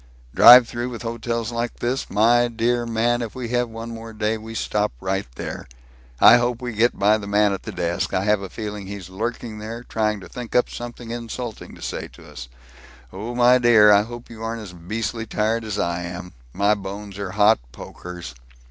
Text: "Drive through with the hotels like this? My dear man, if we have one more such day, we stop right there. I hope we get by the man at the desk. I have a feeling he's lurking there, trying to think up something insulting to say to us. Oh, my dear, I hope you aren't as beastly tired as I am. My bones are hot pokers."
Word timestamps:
"Drive 0.33 0.67
through 0.67 0.89
with 0.89 1.03
the 1.03 1.07
hotels 1.07 1.51
like 1.51 1.75
this? 1.75 2.09
My 2.09 2.47
dear 2.47 2.87
man, 2.87 3.21
if 3.21 3.35
we 3.35 3.49
have 3.49 3.69
one 3.69 3.91
more 3.91 4.09
such 4.13 4.17
day, 4.17 4.35
we 4.35 4.55
stop 4.55 4.91
right 4.99 5.27
there. 5.35 5.67
I 6.19 6.37
hope 6.37 6.59
we 6.59 6.73
get 6.73 6.97
by 6.97 7.19
the 7.19 7.27
man 7.27 7.53
at 7.53 7.61
the 7.61 7.71
desk. 7.71 8.11
I 8.11 8.23
have 8.23 8.41
a 8.41 8.49
feeling 8.49 8.87
he's 8.87 9.11
lurking 9.11 9.59
there, 9.59 9.83
trying 9.83 10.19
to 10.21 10.27
think 10.27 10.55
up 10.55 10.71
something 10.71 11.11
insulting 11.11 11.75
to 11.75 11.83
say 11.83 12.07
to 12.13 12.27
us. 12.27 12.47
Oh, 13.13 13.35
my 13.35 13.59
dear, 13.59 13.91
I 13.91 14.01
hope 14.01 14.31
you 14.31 14.41
aren't 14.43 14.63
as 14.63 14.73
beastly 14.73 15.27
tired 15.27 15.63
as 15.63 15.77
I 15.77 16.01
am. 16.01 16.33
My 16.51 16.73
bones 16.73 17.19
are 17.19 17.33
hot 17.33 17.59
pokers." 17.71 18.33